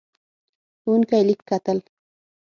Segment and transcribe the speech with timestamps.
[0.81, 1.77] ښوونکی لیک کتل.